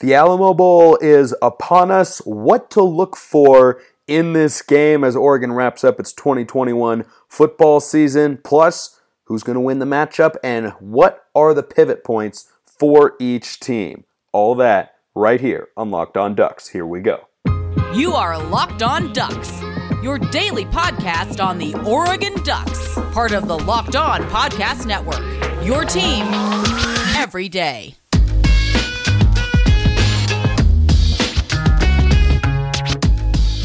[0.00, 2.18] The Alamo Bowl is upon us.
[2.18, 8.38] What to look for in this game as Oregon wraps up its 2021 football season,
[8.44, 13.58] plus who's going to win the matchup and what are the pivot points for each
[13.58, 14.04] team.
[14.32, 16.68] All that right here on Locked On Ducks.
[16.68, 17.28] Here we go.
[17.94, 19.62] You are Locked On Ducks,
[20.02, 25.24] your daily podcast on the Oregon Ducks, part of the Locked On Podcast Network.
[25.64, 26.26] Your team
[27.16, 27.94] every day.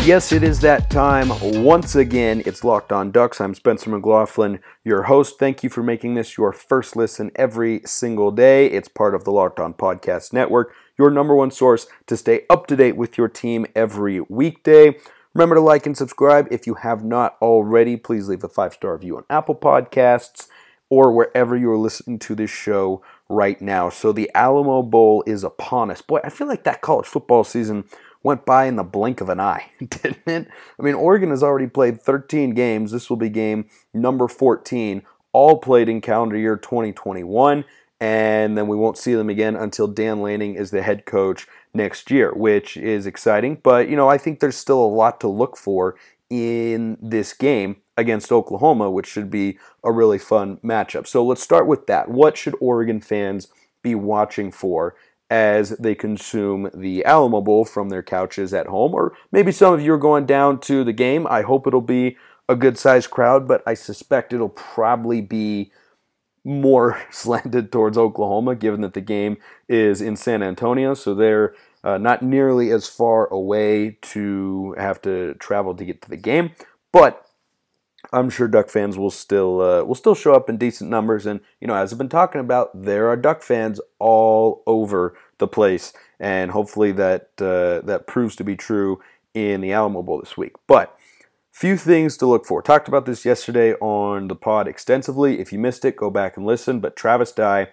[0.04, 1.30] Yes, it is that time.
[1.64, 3.40] Once again, it's Locked On Ducks.
[3.40, 5.38] I'm Spencer McLaughlin, your host.
[5.38, 8.66] Thank you for making this your first listen every single day.
[8.66, 12.66] It's part of the Locked On Podcast Network, your number one source to stay up
[12.68, 14.98] to date with your team every weekday.
[15.36, 17.96] Remember to like and subscribe if you have not already.
[17.96, 20.48] Please leave a five star review on Apple Podcasts
[20.90, 23.90] or wherever you're listening to this show right now.
[23.90, 26.02] So the Alamo Bowl is upon us.
[26.02, 27.86] Boy, I feel like that college football season
[28.24, 30.48] went by in the blink of an eye, didn't it?
[30.80, 32.92] I mean, Oregon has already played 13 games.
[32.92, 37.66] This will be game number 14, all played in calendar year 2021.
[38.00, 42.10] And then we won't see them again until Dan Lanning is the head coach next
[42.10, 43.60] year, which is exciting.
[43.62, 45.96] But, you know, I think there's still a lot to look for
[46.28, 51.06] in this game against Oklahoma, which should be a really fun matchup.
[51.06, 52.10] So let's start with that.
[52.10, 53.50] What should Oregon fans
[53.84, 54.96] be watching for
[55.32, 58.94] as they consume the Alamo Bowl from their couches at home.
[58.94, 61.26] Or maybe some of you are going down to the game.
[61.26, 62.18] I hope it'll be
[62.50, 65.72] a good sized crowd, but I suspect it'll probably be
[66.44, 69.38] more slanted towards Oklahoma, given that the game
[69.70, 70.94] is in San Antonio.
[70.94, 76.10] So they're uh, not nearly as far away to have to travel to get to
[76.10, 76.52] the game.
[76.92, 77.26] But
[78.14, 81.40] I'm sure Duck fans will still uh, will still show up in decent numbers, and
[81.60, 85.94] you know, as I've been talking about, there are Duck fans all over the place,
[86.20, 89.02] and hopefully that uh, that proves to be true
[89.34, 90.54] in the Alamo Bowl this week.
[90.68, 90.98] But
[91.52, 92.62] few things to look for.
[92.62, 95.40] Talked about this yesterday on the pod extensively.
[95.40, 96.80] If you missed it, go back and listen.
[96.80, 97.70] But Travis Dye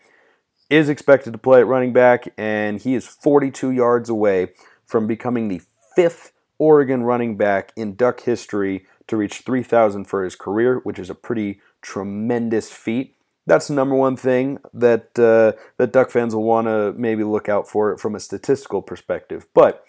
[0.70, 4.52] is expected to play at running back, and he is 42 yards away
[4.84, 5.62] from becoming the
[5.96, 11.10] fifth Oregon running back in Duck history to reach 3,000 for his career, which is
[11.10, 13.16] a pretty tremendous feat.
[13.46, 17.48] That's the number one thing that uh, that Duck fans will want to maybe look
[17.48, 19.46] out for from a statistical perspective.
[19.54, 19.84] But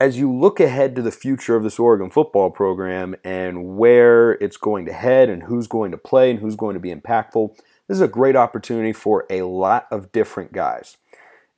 [0.00, 4.56] as you look ahead to the future of this Oregon football program and where it's
[4.56, 7.56] going to head and who's going to play and who's going to be impactful,
[7.88, 10.96] this is a great opportunity for a lot of different guys.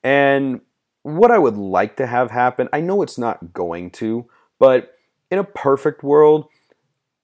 [0.03, 0.61] And
[1.03, 4.27] what I would like to have happen, I know it's not going to,
[4.59, 4.96] but
[5.31, 6.49] in a perfect world,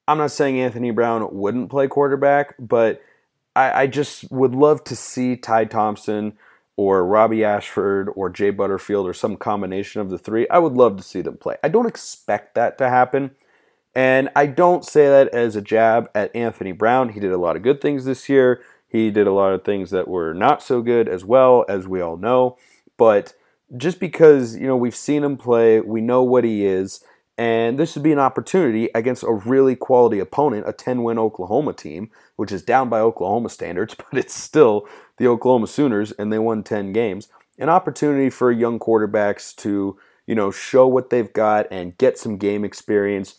[0.08, 3.02] I'm not saying Anthony Brown wouldn't play quarterback, but
[3.54, 6.34] I, I just would love to see Ty Thompson
[6.76, 10.48] or Robbie Ashford or Jay Butterfield or some combination of the three.
[10.48, 11.56] I would love to see them play.
[11.62, 13.32] I don't expect that to happen.
[13.94, 17.10] And I don't say that as a jab at Anthony Brown.
[17.10, 18.62] He did a lot of good things this year.
[18.88, 22.00] He did a lot of things that were not so good as well, as we
[22.00, 22.56] all know.
[22.96, 23.34] But
[23.76, 27.04] just because, you know, we've seen him play, we know what he is,
[27.38, 31.72] and this would be an opportunity against a really quality opponent, a 10 win Oklahoma
[31.72, 36.38] team, which is down by Oklahoma standards, but it's still the Oklahoma Sooners, and they
[36.38, 37.28] won 10 games.
[37.58, 42.36] An opportunity for young quarterbacks to, you know, show what they've got and get some
[42.36, 43.36] game experience.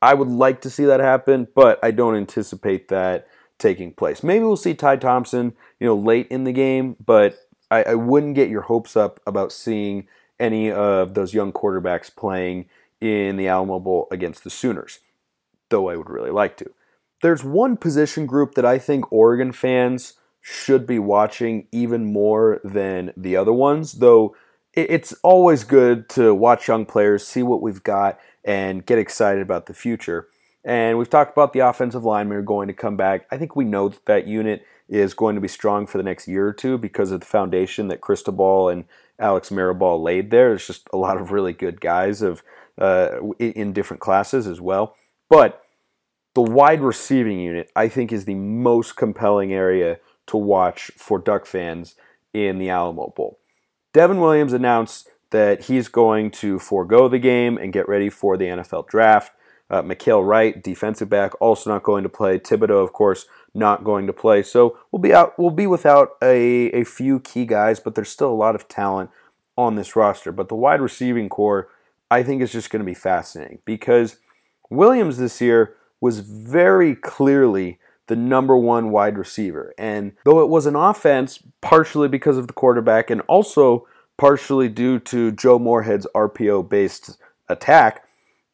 [0.00, 3.26] I would like to see that happen, but I don't anticipate that
[3.58, 4.22] taking place.
[4.22, 7.36] Maybe we'll see Ty Thompson, you know, late in the game, but
[7.70, 10.06] I, I wouldn't get your hopes up about seeing
[10.38, 12.66] any of those young quarterbacks playing
[13.00, 15.00] in the Alamo Bowl against the Sooners,
[15.68, 16.70] though I would really like to.
[17.22, 23.12] There's one position group that I think Oregon fans should be watching even more than
[23.16, 24.36] the other ones, though
[24.74, 29.66] it's always good to watch young players, see what we've got, and get excited about
[29.66, 30.28] the future.
[30.64, 33.26] And we've talked about the offensive linemen are going to come back.
[33.30, 36.28] I think we know that that unit is going to be strong for the next
[36.28, 38.84] year or two because of the foundation that Cristobal and
[39.18, 40.50] Alex Mirabal laid there.
[40.50, 42.42] There's just a lot of really good guys of
[42.78, 44.94] uh, in different classes as well.
[45.28, 45.62] But
[46.34, 51.46] the wide receiving unit, I think, is the most compelling area to watch for Duck
[51.46, 51.94] fans
[52.34, 53.38] in the Alamo Bowl.
[53.94, 58.44] Devon Williams announced that he's going to forego the game and get ready for the
[58.44, 59.32] NFL draft.
[59.68, 62.38] Uh, Mykael Wright, defensive back, also not going to play.
[62.38, 64.42] Thibodeaux, of course, not going to play.
[64.42, 65.36] So we'll be out.
[65.38, 69.10] We'll be without a, a few key guys, but there's still a lot of talent
[69.56, 70.30] on this roster.
[70.30, 71.68] But the wide receiving corps
[72.10, 74.18] I think is just going to be fascinating because
[74.70, 79.74] Williams this year was very clearly the number one wide receiver.
[79.76, 83.86] And though it was an offense, partially because of the quarterback and also
[84.16, 87.18] partially due to Joe Moorhead's RPO based
[87.48, 88.04] attack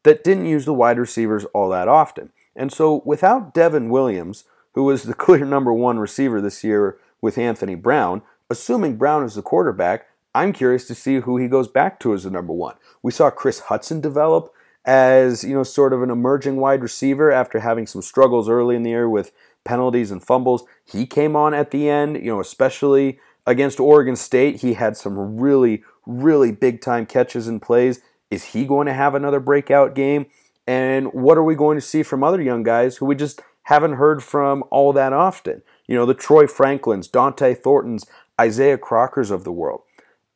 [0.05, 2.33] that didn't use the wide receivers all that often.
[2.57, 4.45] And so without Devon Williams,
[4.75, 9.35] who was the clear number one receiver this year with Anthony Brown, assuming Brown is
[9.35, 12.77] the quarterback, I'm curious to see who he goes back to as the number one.
[13.03, 14.53] We saw Kris Hutson develop
[14.85, 18.83] as, you know, sort of an emerging wide receiver after having some struggles early in
[18.83, 19.33] the year with
[19.65, 20.65] penalties and fumbles.
[20.85, 24.61] He came on at the end, you know, especially against Oregon State.
[24.61, 28.01] He had some really, really big time catches and plays.
[28.31, 30.27] Is he going to have another breakout game?
[30.67, 33.95] And what are we going to see from other young guys who we just haven't
[33.95, 35.63] heard from all that often?
[35.87, 38.07] You know, the Troy Franklins, Dont'e Thorntons,
[38.41, 39.83] Isaiah Crockers of the world.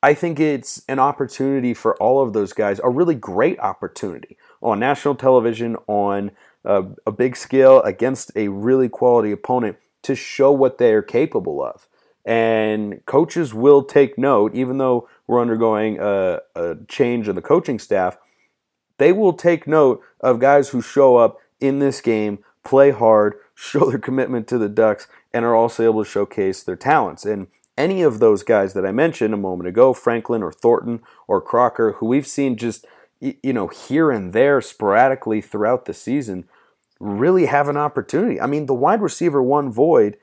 [0.03, 4.79] I think it's an opportunity for all of those guys, a really great opportunity on
[4.79, 6.33] national television, on
[6.65, 11.63] a, a big scale against a really quality opponent to show what they are capable
[11.63, 11.89] of.
[12.25, 17.79] And coaches will take note, even though we're undergoing a, a change in the coaching
[17.79, 18.19] staff,
[18.99, 23.89] they will take note of guys who show up in this game, play hard, show
[23.91, 27.25] their commitment to the Ducks, and are also able to showcase their talents.
[27.25, 31.40] And any of those guys that I mentioned a moment ago, Franklin or Thornton or
[31.40, 32.87] Crocker, who we've seen just
[33.20, 36.49] you know here and there sporadically throughout the season,
[37.00, 38.40] really have an opportunity.
[38.40, 40.17] I mean, the wide receiver one void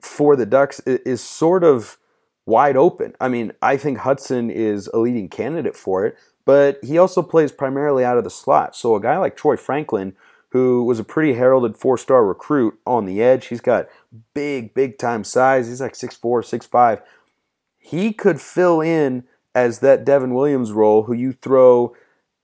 [0.00, 1.98] for the Ducks is sort of
[2.46, 3.14] wide open.
[3.20, 7.52] I mean, I think Hutson is a leading candidate for it, but he also plays
[7.52, 8.74] primarily out of the slot.
[8.74, 10.14] So a guy like Troy Franklin,
[10.52, 13.88] who was a pretty heralded four star recruit on the edge, he's got
[14.34, 15.66] big, big time size.
[15.66, 17.02] He's like 6'4, 6'5.
[17.78, 21.96] He could fill in as that Devon Williams role, who you throw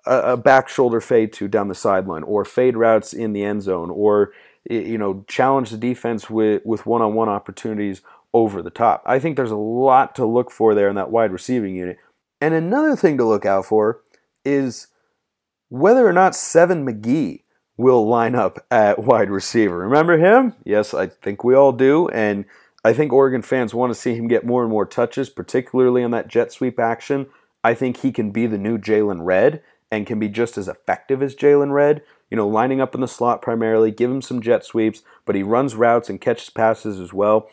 [0.07, 3.63] a, a back shoulder fade to down the sideline, or fade routes in the end
[3.63, 4.33] zone, or
[4.69, 8.01] you know challenge the defense with with one on one opportunities
[8.33, 9.03] over the top.
[9.05, 11.99] I think there's a lot to look for there in that wide receiving unit.
[12.41, 14.01] And another thing to look out for
[14.45, 14.89] is
[15.69, 17.43] whether or not Seven McGee
[17.79, 19.79] will line up at wide receiver.
[19.79, 20.55] Remember him?
[20.65, 22.09] Yes, I think we all do.
[22.09, 22.45] And
[22.85, 26.11] I think Oregon fans want to see him get more and more touches, particularly on
[26.11, 27.29] that jet sweep action.
[27.65, 31.23] I think he can be the new Jaylon Redd and can be just as effective
[31.23, 32.03] as Jaylon Redd.
[32.31, 35.43] You know, lining up in the slot primarily, give him some jet sweeps, but he
[35.43, 37.49] runs routes and catches passes as well.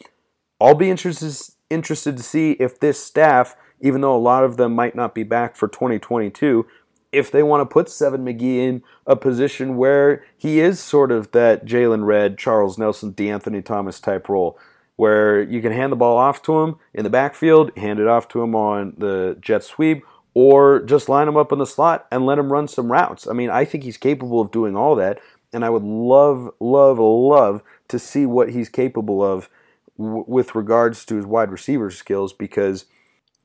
[0.60, 4.74] I'll be interested interested to see if this staff, even though a lot of them
[4.76, 6.66] might not be back for 2022,
[7.12, 11.32] if they want to put Seven McGee in a position where he is sort of
[11.32, 14.60] that Jaylon Redd, Charles Nelson, DeAnthony Thomas type role,
[14.96, 18.28] where you can hand the ball off to him in the backfield, hand it off
[18.30, 20.04] to him on the jet sweep,
[20.34, 23.28] or just line him up in the slot and let him run some routes.
[23.28, 25.20] I mean, I think he's capable of doing all that,
[25.54, 29.50] and I would love, love, love to see what he's capable of
[29.98, 32.86] w- with regards to his wide receiver skills because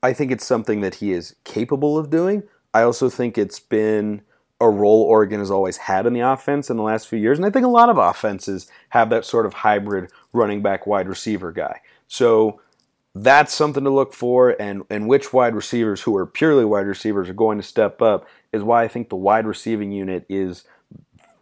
[0.03, 2.43] I think it's something that he is capable of doing.
[2.73, 4.21] I also think it's been
[4.59, 7.45] a role Oregon has always had in the offense in the last few years, and
[7.45, 11.51] I think a lot of offenses have that sort of hybrid running back wide receiver
[11.51, 11.81] guy.
[12.07, 12.61] So
[13.15, 17.27] that's something to look for, and, and which wide receivers who are purely wide receivers
[17.27, 20.63] are going to step up is why I think the wide receiving unit is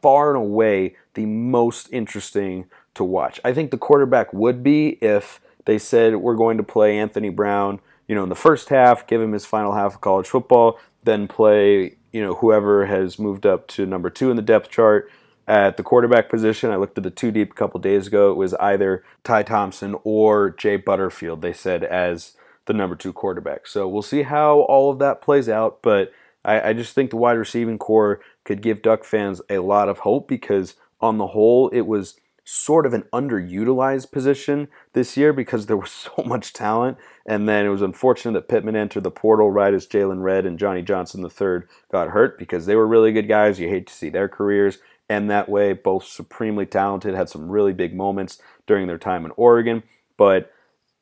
[0.01, 2.65] far and away the most interesting
[2.95, 3.39] to watch.
[3.43, 7.79] I think the quarterback would be if they said we're going to play Anthony Brown,
[8.07, 11.27] you know, in the first half, give him his final half of college football, then
[11.27, 15.09] play, you know, whoever has moved up to number two in the depth chart
[15.47, 16.71] at the quarterback position.
[16.71, 18.31] I looked at the two deep a couple days ago.
[18.31, 22.35] It was either Ty Thompson or Jay Butterfield, they said, as
[22.65, 23.65] the number two quarterback.
[23.65, 25.81] So we'll see how all of that plays out.
[25.81, 26.11] But
[26.45, 29.99] I, I just think the wide receiving corps could give Duck fans a lot of
[29.99, 32.15] hope because, on the whole, it was
[32.49, 36.97] sort of an underutilized position this year because there was so much talent.
[37.25, 40.57] And then it was unfortunate that Pittman entered the portal right as Jaylon Redd and
[40.57, 43.59] Johnny Johnson III got hurt because they were really good guys.
[43.59, 44.79] You hate to see their careers
[45.09, 45.73] end that way.
[45.73, 49.83] Both supremely talented, had some really big moments during their time in Oregon.
[50.17, 50.51] But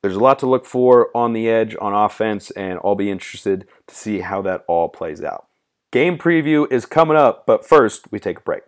[0.01, 3.67] there's a lot to look for on the edge on offense, and I'll be interested
[3.87, 5.47] to see how that all plays out.
[5.91, 8.63] Game preview is coming up, but first, we take a break.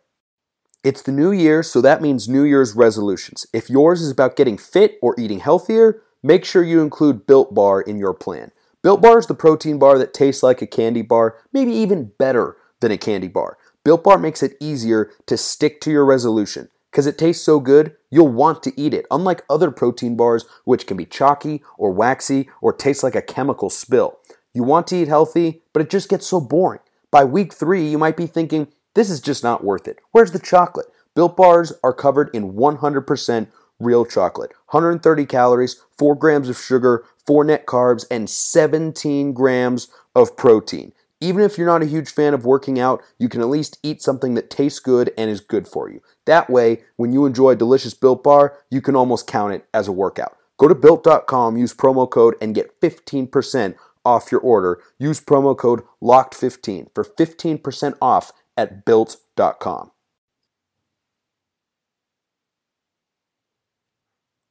[0.82, 3.46] It's the new year, so that means New Year's resolutions.
[3.52, 7.82] If yours is about getting fit or eating healthier, make sure you include Built Bar
[7.82, 8.54] in your plan.
[8.82, 12.56] Built Bar is the protein bar that tastes like a candy bar, maybe even better
[12.80, 13.58] than a candy bar.
[13.84, 16.70] Built Bar makes it easier to stick to your resolution.
[16.92, 20.88] Because it tastes so good, you'll want to eat it, unlike other protein bars, which
[20.88, 24.18] can be chalky or waxy or taste like a chemical spill.
[24.54, 26.80] You want to eat healthy, but it just gets so boring.
[27.12, 30.00] By week three, you might be thinking, this is just not worth it.
[30.12, 30.88] Where's the chocolate?
[31.15, 33.48] Built bars are covered in 100%
[33.79, 34.51] real chocolate.
[34.69, 40.93] 130 calories, 4 grams of sugar, 4 net carbs, and 17 grams of protein.
[41.22, 44.01] Even if you're not a huge fan of working out, you can at least eat
[44.01, 46.01] something that tastes good and is good for you.
[46.25, 49.88] That way, when you enjoy a delicious Built Bar, you can almost count it as
[49.88, 50.38] a workout.
[50.58, 54.81] Go to built.com, use promo code, and get 15% off your order.
[54.98, 59.92] Use promo code LOCKED15 for 15% off at built.com.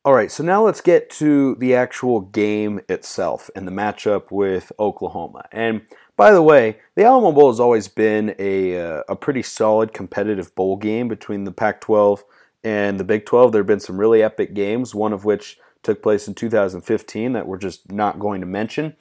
[0.04, 4.72] All right, so now let's get to the actual game itself and the matchup with
[4.80, 5.46] Oklahoma.
[5.52, 5.82] And
[6.16, 10.54] by the way, the Alamo Bowl has always been a, uh, a pretty solid competitive
[10.54, 12.24] bowl game between the Pac 12
[12.64, 13.52] and the Big 12.
[13.52, 17.46] There have been some really epic games, one of which took place in 2015 that
[17.46, 18.96] we're just not going to mention.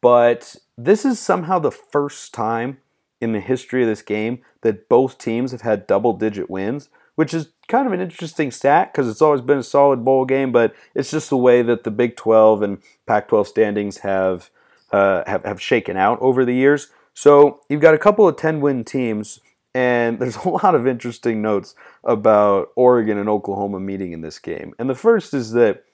[0.00, 2.78] But this is somehow the first time
[3.20, 7.32] in the history of this game that both teams have had double digit wins, which
[7.32, 10.74] is kind of an interesting stat because it's always been a solid bowl game, but
[10.94, 14.50] it's just the way that the Big 12 and Pac 12 standings have,
[14.92, 16.88] uh, have, have shaken out over the years.
[17.14, 19.40] So you've got a couple of 10 win teams,
[19.74, 24.74] and there's a lot of interesting notes about Oregon and Oklahoma meeting in this game.
[24.78, 25.84] And the first is that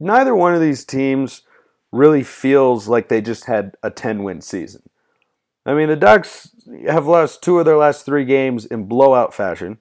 [0.00, 1.42] neither one of these teams
[1.92, 4.82] really feels like they just had a 10 win season.
[5.68, 6.50] I mean, the Ducks
[6.88, 9.76] have lost two of their last three games in blowout fashion,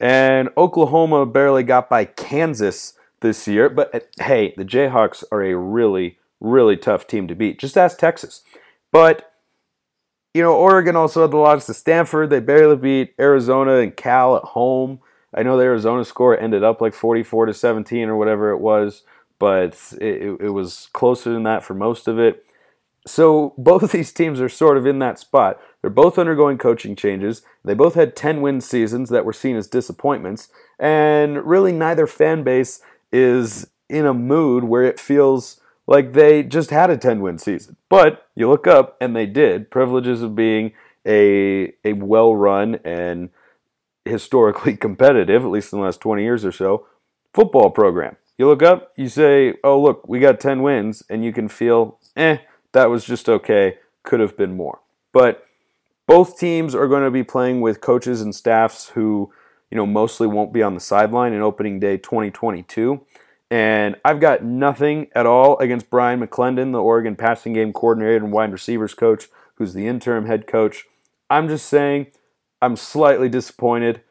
[0.00, 3.68] and Oklahoma barely got by Kansas this year.
[3.68, 7.58] But hey, the Jayhawks are a really, really tough team to beat.
[7.58, 8.42] Just ask Texas.
[8.92, 9.32] But,
[10.32, 12.30] you know, Oregon also had the loss to Stanford.
[12.30, 15.00] They barely beat Arizona and Cal at home.
[15.34, 19.02] I know the Arizona score ended up like 44 to 17 or whatever it was
[19.40, 22.46] but it, it was closer than that for most of it.
[23.06, 25.60] So both these teams are sort of in that spot.
[25.80, 27.42] They're both undergoing coaching changes.
[27.64, 30.48] They both had 10 win seasons that were seen as disappointments.
[30.78, 32.80] And really, neither fan base
[33.12, 37.76] is in a mood where it feels like they just had a 10 win season.
[37.88, 39.70] But you look up and they did.
[39.70, 40.72] Privileges of being
[41.06, 43.30] a, a well run and
[44.04, 46.86] historically competitive, at least in the last 20 years or so,
[47.34, 48.16] football program.
[48.38, 51.98] You look up, you say, oh, look, we got 10 wins, and you can feel,
[52.16, 52.38] eh,
[52.72, 54.80] that was just okay, could have been more.
[55.12, 55.44] But
[56.06, 59.32] both teams are going to be playing with coaches and staffs who,
[59.70, 63.00] you know, mostly won't be on the sideline in opening day 2022.
[63.50, 68.32] And I've got nothing at all against Bryan McClendon, the Oregon passing game coordinator and
[68.32, 70.86] wide receivers coach, who's the interim head coach.
[71.28, 72.08] I'm just saying
[72.62, 74.02] I'm slightly disappointed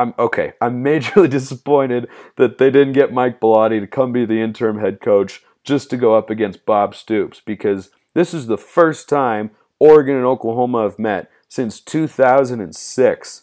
[0.00, 0.54] I'm okay.
[0.60, 5.00] I'm majorly disappointed that they didn't get Mike Bellotti to come be the interim head
[5.00, 10.16] coach just to go up against Bob Stoops because this is the first time Oregon
[10.16, 13.42] and Oklahoma have met since 2006.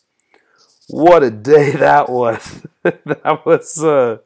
[0.87, 2.65] What a day that was!
[2.83, 4.17] that was uh,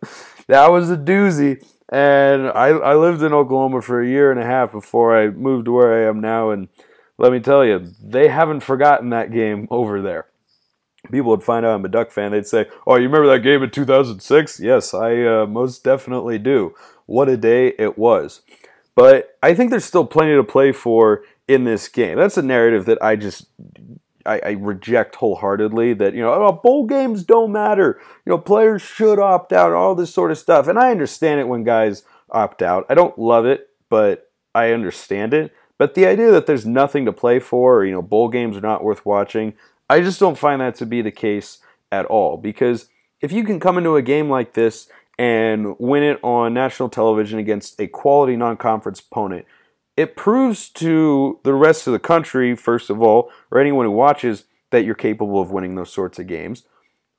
[0.48, 1.65] that was a doozy.
[1.89, 5.65] And I, I lived in Oklahoma for a year and a half before I moved
[5.65, 6.51] to where I am now.
[6.51, 6.69] And
[7.17, 10.27] let me tell you, they haven't forgotten that game over there
[11.10, 13.63] people would find out I'm a Duck fan, they'd say, "Oh, you remember that game
[13.63, 16.75] in 2006?" Yes, I uh, most definitely do.
[17.12, 18.41] What a day it was!
[18.96, 22.18] But I think there's still plenty to play for in this game.
[22.18, 23.48] That's a narrative that I just
[24.25, 28.00] I, I, reject wholeheartedly that you know oh, bowl games don't matter.
[28.25, 30.68] You know players should opt out, all this sort of stuff.
[30.68, 32.86] And I understand it when guys opt out.
[32.89, 35.53] I don't love it, but I understand it.
[35.77, 38.62] But the idea that there's nothing to play for, or you know bowl games are
[38.62, 39.53] not worth watching,
[39.89, 41.60] I just don't find that to be the case
[41.91, 42.88] at all because
[43.20, 44.88] if you can come into a game like this
[45.22, 49.46] and win it on national television against a quality non conference opponent,
[49.96, 54.46] it proves to the rest of the country, first of all, or anyone who watches,
[54.72, 56.63] that you're capable of winning those sorts of games.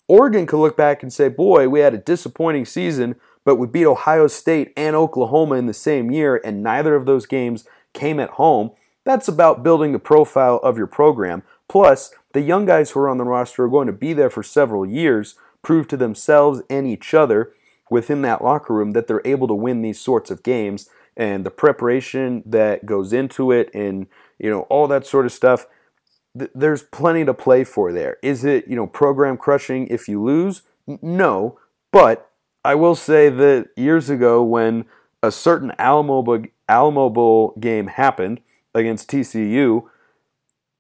[0.09, 3.87] Oregon could look back and say, boy, we had a disappointing season, but we beat
[3.87, 8.31] Ohio State and Oklahoma in the same year, and neither of those games came at
[8.31, 8.73] home.
[9.05, 11.45] That's about building the profile of your program.
[11.69, 14.43] Plus, the young guys who are on the roster are going to be there for
[14.43, 17.53] several years, prove to themselves and each other
[17.93, 20.89] within that locker room that they're able to win these sorts of games.
[21.17, 24.07] And the preparation that goes into it and
[24.39, 25.67] you know all that sort of stuff
[26.37, 28.17] th- there's plenty to play for there.
[28.23, 30.63] Is it you know program crushing if you lose?
[30.87, 31.59] No.
[31.93, 32.29] But
[32.65, 34.85] i will say that years ago when
[35.23, 38.41] a certain alamo, alamo bowl game happened
[38.75, 39.83] against tcu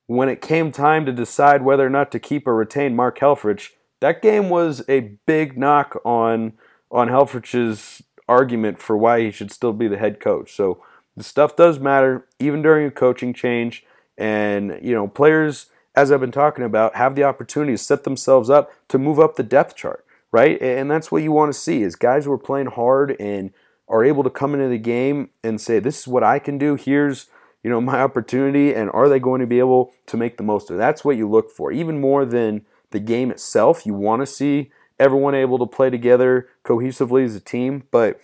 [0.06, 3.70] when it came time to decide whether or not to keep or retain Mark Helfrich,
[4.00, 6.52] that game was a big knock on
[6.92, 10.54] on Helfrich's argument for why he should still be the head coach.
[10.54, 10.82] So
[11.16, 13.84] the stuff does matter, even during a coaching change.
[14.16, 18.50] And you know, players, as I've been talking about, have the opportunity to set themselves
[18.50, 20.60] up to move up the depth chart, right?
[20.60, 23.52] And that's what you want to see is guys who are playing hard and
[23.88, 26.74] are able to come into the game and say, "This is what I can do.
[26.76, 27.26] Here's
[27.62, 30.70] you know my opportunity," and are they going to be able to make the most
[30.70, 30.78] of it?
[30.78, 33.86] That's what you look for, even more than the game itself.
[33.86, 34.70] You want to see
[35.02, 38.20] everyone able to play together cohesively as a team, but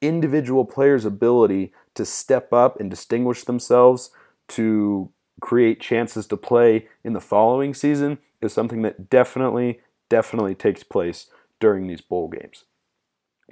[0.00, 4.10] individual players' ability to step up and distinguish themselves
[4.46, 5.10] to
[5.40, 11.26] create chances to play in the following season is something that definitely, definitely takes place
[11.58, 12.64] during these bowl games.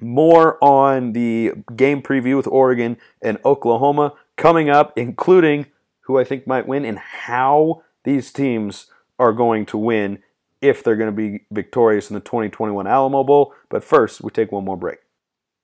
[0.00, 5.66] More on the game preview with Oregon and Oklahoma coming up, including
[6.02, 8.86] who I think might win and how these teams
[9.18, 10.20] are going to win
[10.60, 13.54] if they're going to be victorious in the 2021 Alamo Bowl.
[13.68, 14.98] But first, we take one more break.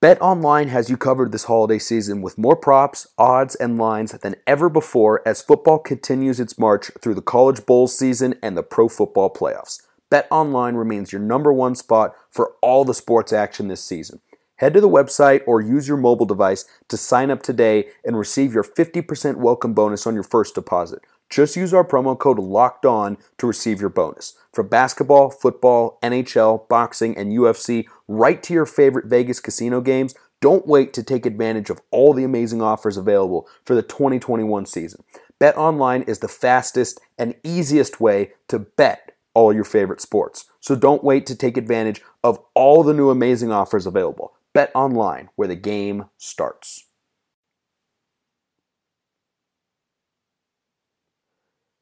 [0.00, 4.36] Bet Online has you covered this holiday season with more props, odds, and lines than
[4.46, 8.86] ever before as football continues its march through the college bowl season and the pro
[8.86, 9.80] football playoffs.
[10.10, 14.20] Bet Online remains your number one spot for all the sports action this season.
[14.56, 18.52] Head to the website or use your mobile device to sign up today and receive
[18.52, 21.00] your 50% welcome bonus on your first deposit.
[21.30, 24.34] Just use our promo code LOCKED ON to receive your bonus.
[24.52, 30.66] From basketball, football, NHL, boxing, and UFC, right to your favorite Vegas casino games, don't
[30.66, 35.02] wait to take advantage of all the amazing offers available for the 2021 season.
[35.38, 40.44] Bet online is the fastest and easiest way to bet all your favorite sports.
[40.60, 44.34] So don't wait to take advantage of all the new amazing offers available.
[44.52, 46.84] Bet online, where the game starts.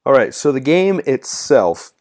[0.04, 1.92] All right, so the game itself,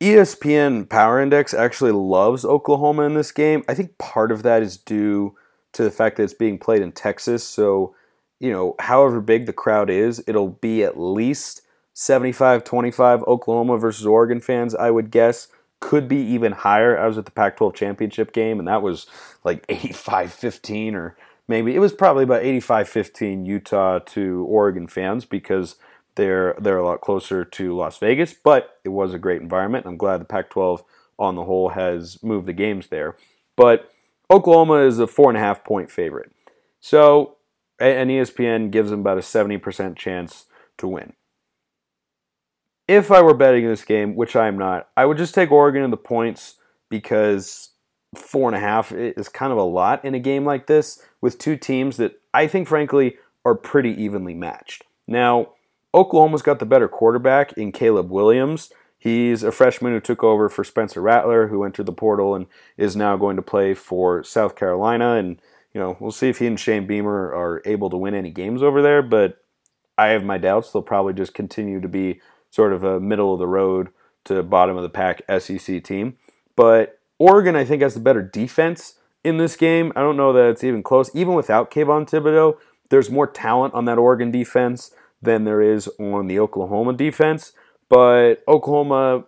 [0.00, 3.62] ESPN Power Index actually loves Oklahoma in this game.
[3.68, 5.36] I think part of that is due
[5.72, 7.44] to the fact that it's being played in Texas.
[7.44, 7.94] So,
[8.40, 11.60] you know, however big the crowd is, it'll be at least
[11.92, 15.48] 75 25 Oklahoma versus Oregon fans, I would guess.
[15.80, 16.98] Could be even higher.
[16.98, 19.06] I was at the Pac 12 championship game, and that was
[19.44, 21.16] like 85 15, or
[21.48, 25.76] maybe it was probably about 85 15 Utah to Oregon fans because
[26.16, 29.86] they're they're a lot closer to Las Vegas, but it was a great environment.
[29.86, 30.82] I'm glad the Pac-12
[31.18, 33.16] on the whole has moved the games there.
[33.56, 33.90] But
[34.30, 36.32] Oklahoma is a four and a half point favorite,
[36.80, 37.36] so
[37.78, 40.46] and ESPN gives them about a 70% chance
[40.78, 41.12] to win.
[42.88, 45.82] If I were betting this game, which I am not, I would just take Oregon
[45.82, 46.54] in the points
[46.88, 47.70] because
[48.14, 51.38] four and a half is kind of a lot in a game like this with
[51.38, 54.84] two teams that I think, frankly, are pretty evenly matched.
[55.06, 55.52] Now,
[55.96, 58.70] Oklahoma's got the better quarterback in Caleb Williams.
[58.98, 62.94] He's a freshman who took over for Spencer Rattler, who entered the portal and is
[62.94, 65.14] now going to play for South Carolina.
[65.14, 65.40] And,
[65.72, 68.62] you know, we'll see if he and Shane Beamer are able to win any games
[68.62, 69.42] over there, but
[69.96, 70.70] I have my doubts.
[70.70, 73.88] They'll probably just continue to be sort of a middle of the road
[74.24, 76.18] to bottom of the pack SEC team.
[76.56, 79.92] But Oregon, I think, has the better defense in this game.
[79.96, 81.14] I don't know that it's even close.
[81.14, 82.58] Even without Kayvon Thibodeaux,
[82.90, 84.90] there's more talent on that Oregon defense
[85.22, 87.52] than there is on the Oklahoma defense.
[87.88, 89.24] But Oklahoma,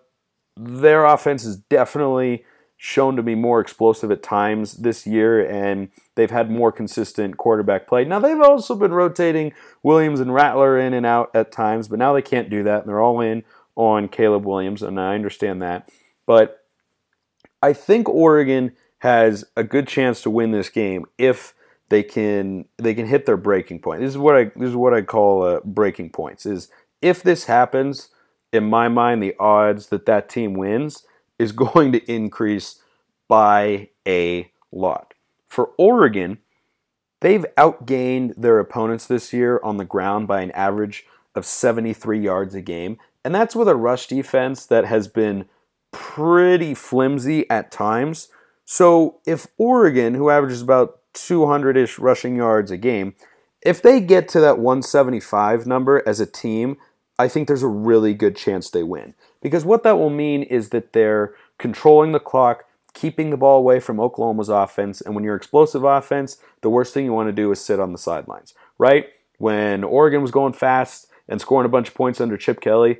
[0.57, 2.45] their offense is definitely
[2.81, 7.89] shown to be more explosive at times this year, and they've had more consistent quarterback
[7.89, 8.05] play.
[8.05, 12.13] Now, they've also been rotating Williams and Rattler in and out at times, but now
[12.13, 13.43] they can't do that, and they're all in
[13.75, 15.91] on Caleb Williams, and I understand that.
[16.25, 16.65] But
[17.61, 21.55] I think Oregon has a good chance to win this game if
[21.89, 24.01] they can they can hit their breaking point.
[24.01, 26.45] This is what I this is what I call uh, breaking points.
[26.47, 26.69] Is
[27.01, 28.11] if this happens,
[28.53, 31.07] in my mind, the odds that that team wins
[31.39, 32.83] is going to increase
[33.29, 35.15] by a lot.
[35.47, 36.39] For Oregon,
[37.21, 42.55] they've outgained their opponents this year on the ground by an average of 73 yards
[42.55, 45.47] a game, and that's with a rush defense that has been
[45.91, 48.29] pretty flimsy at times.
[48.65, 53.15] So if Oregon, who averages about 200 ish rushing yards a game.
[53.63, 56.77] If they get to that 175 number as a team,
[57.19, 59.15] I think there's a really good chance they win.
[59.43, 63.81] Because what that will mean is that they're controlling the clock, keeping the ball away
[63.81, 65.01] from Oklahoma's offense.
[65.01, 67.93] And when you're explosive offense, the worst thing you want to do is sit on
[67.93, 69.09] the sidelines, right?
[69.39, 72.99] When Oregon was going fast and scoring a bunch of points under Chip Kelly,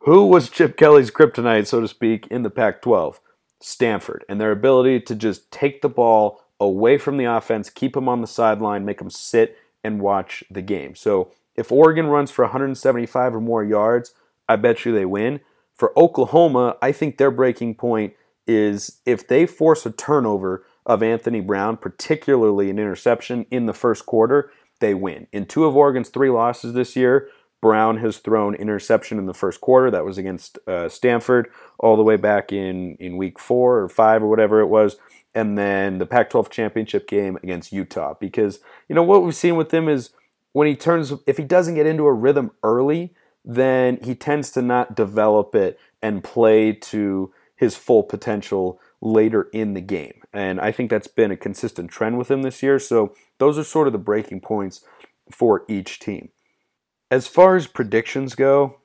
[0.00, 3.20] who was Chip Kelly's kryptonite, so to speak, in the Pac 12?
[3.60, 4.24] Stanford.
[4.28, 8.20] And their ability to just take the ball away from the offense, keep them on
[8.20, 10.94] the sideline, make them sit and watch the game.
[10.94, 14.14] So if Oregon runs for 175 or more yards,
[14.48, 15.40] I bet you they win.
[15.74, 18.14] For Oklahoma, I think their breaking point
[18.46, 24.06] is if they force a turnover of Anthony Brown, particularly an interception in the first
[24.06, 25.26] quarter, they win.
[25.32, 27.28] In two of Oregon's three losses this year,
[27.60, 29.90] Brown has thrown interception in the first quarter.
[29.90, 34.22] That was against uh, Stanford all the way back in, in week four or five
[34.22, 34.96] or whatever it was.
[35.34, 38.14] And then the Pac 12 championship game against Utah.
[38.18, 40.10] Because, you know, what we've seen with him is
[40.52, 43.14] when he turns, if he doesn't get into a rhythm early,
[43.44, 49.74] then he tends to not develop it and play to his full potential later in
[49.74, 50.22] the game.
[50.32, 52.78] And I think that's been a consistent trend with him this year.
[52.78, 54.84] So those are sort of the breaking points
[55.30, 56.30] for each team.
[57.10, 58.77] As far as predictions go,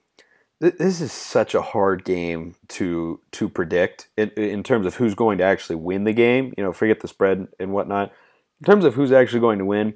[0.72, 5.38] this is such a hard game to to predict in, in, terms of who's going
[5.40, 6.54] to actually win the game.
[6.58, 8.14] You know, forget the spread and whatnot.
[8.62, 9.96] In terms of who's actually going to win,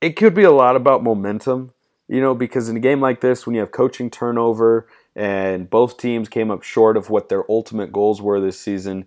[0.00, 1.72] it could be a lot about momentum.
[2.08, 4.86] You know, because in a game like this, when you have coaching turnover
[5.16, 9.06] and both teams came up short of what their ultimate goals were this season,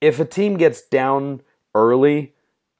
[0.00, 1.42] if a team gets down
[1.74, 2.34] early,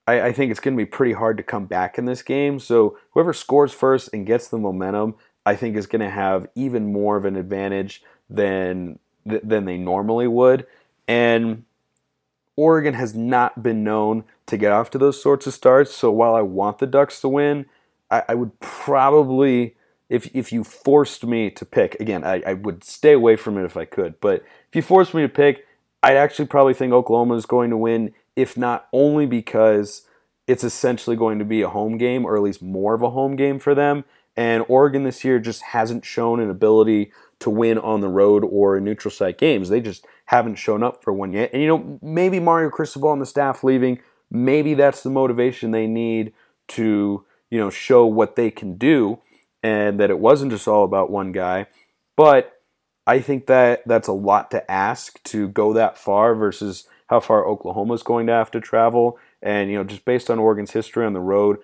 [0.07, 2.59] I, I think it's going to be pretty hard to come back in this game.
[2.59, 5.15] So whoever scores first and gets the momentum
[5.47, 10.27] I think is going to have even more of an advantage than than they normally
[10.27, 10.67] would.
[11.07, 11.65] And
[12.57, 15.95] Oregon has not been known to get off to those sorts of starts.
[15.95, 17.67] So while I want the Ducks to win,
[18.11, 19.77] I, I would probably,
[20.09, 23.65] if if you forced me to pick, again, I, I would stay away from it
[23.65, 24.21] if I could.
[24.21, 25.67] But if you forced me to pick,
[26.03, 30.07] I'd actually probably think Oklahoma is going to win, if not only because
[30.47, 33.37] it's essentially going to be a home game, or at least more of a home
[33.37, 34.05] game for them
[34.37, 38.77] and Oregon this year just hasn't shown an ability to win on the road or
[38.77, 39.69] in neutral site games.
[39.69, 41.51] They just haven't shown up for one yet.
[41.53, 45.87] And you know, maybe Mario Cristobal and the staff leaving, maybe that's the motivation they
[45.87, 46.33] need
[46.69, 49.21] to, you know, show what they can do
[49.63, 51.67] and that it wasn't just all about one guy.
[52.17, 52.61] But
[53.07, 57.47] I think that that's a lot to ask to go that far versus how far
[57.47, 59.19] Oklahoma is going to have to travel.
[59.43, 61.59] And, you know, just based on Oregon's history on the road,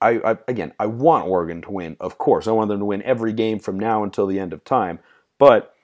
[0.00, 1.96] I, I, again, I want Oregon to win.
[2.00, 4.64] Of course, I want them to win every game from now until the end of
[4.64, 4.98] time.
[5.38, 5.74] But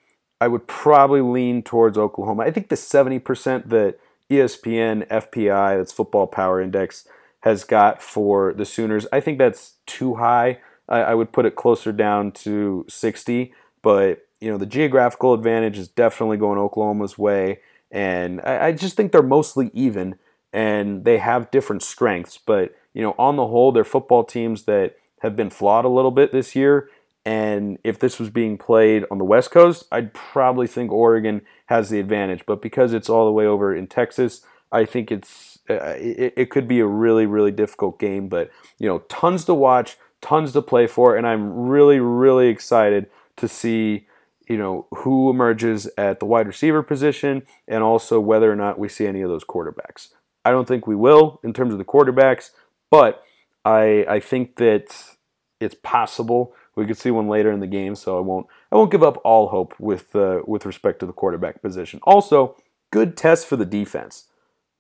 [0.41, 2.43] I would probably lean towards Oklahoma.
[2.43, 3.99] I think the seventy percent that
[4.31, 7.07] ESPN FPI, that's Football Power Index,
[7.41, 10.59] has got for the Sooners, I think that's too high.
[10.89, 13.55] I, I would put it closer down to sixty.
[13.83, 18.97] But you know, the geographical advantage is definitely going Oklahoma's way, and I, I just
[18.97, 20.17] think they're mostly even,
[20.53, 24.97] and they have different strengths, but you know, on the whole, they're football teams that
[25.21, 26.89] have been flawed a little bit this year.
[27.25, 31.89] And if this was being played on the West Coast, I'd probably think Oregon has
[31.89, 32.45] the advantage.
[32.47, 36.51] But because it's all the way over in Texas, I think it's uh, it, it
[36.51, 38.29] could be a really really difficult game.
[38.29, 43.09] But you know, tons to watch, tons to play for, and I'm really really excited
[43.37, 44.09] to see
[44.49, 48.89] you know who emerges at the wide receiver position, and also whether or not we
[48.89, 50.09] see any of those quarterbacks.
[50.45, 52.51] I don't think we will in terms of the quarterbacks.
[52.93, 53.25] But
[53.65, 55.17] I I think that
[55.59, 57.95] it's possible we could see one later in the game.
[57.95, 61.13] So I won't I won't give up all hope with uh, with respect to the
[61.13, 62.01] quarterback position.
[62.05, 62.57] Also,
[62.91, 64.29] good test for the defense.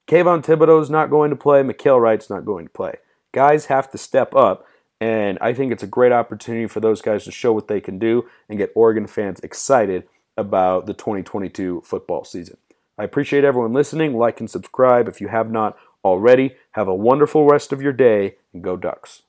[0.07, 1.62] Kayvon Thibodeaux's not going to play.
[1.62, 2.96] Mykael Wright's not going to play.
[3.33, 4.66] Guys have to step up,
[5.01, 7.98] and I think it's a great opportunity for those guys to show what they can
[7.98, 10.05] do and get Oregon fans excited
[10.37, 12.57] about the 2022 football season.
[12.98, 14.14] I appreciate everyone listening.
[14.14, 16.56] Like and subscribe if you have not already.
[16.72, 19.22] Have a wonderful rest of your day and go Ducks.